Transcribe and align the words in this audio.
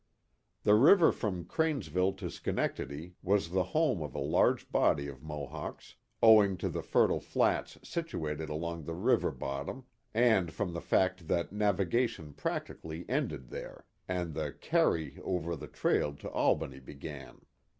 The 0.63 0.73
river 0.73 1.11
from 1.11 1.45
Cranesville 1.45 2.17
to 2.17 2.31
Schenectady 2.31 3.13
was 3.21 3.51
the 3.51 3.65
home 3.65 4.01
of 4.01 4.15
a 4.15 4.19
large 4.19 4.71
body 4.71 5.05
of 5.07 5.21
Mohawks, 5.21 5.93
owing 6.23 6.57
to 6.57 6.69
the 6.69 6.81
fertile 6.81 7.19
flats 7.19 7.77
situated 7.83 8.49
along 8.49 8.85
the 8.85 8.95
river 8.95 9.29
bottom, 9.29 9.83
and 10.11 10.51
from 10.51 10.73
the 10.73 10.81
fact 10.81 11.27
that 11.27 11.53
navigation 11.53 12.33
practically 12.33 13.05
ended 13.07 13.49
there, 13.51 13.85
and 14.07 14.33
the" 14.33 14.53
carry" 14.69 15.19
over 15.23 15.55
the 15.55 15.67
trail 15.67 16.15
to 16.15 16.31
Albany 16.31 16.79
began. 16.79 17.41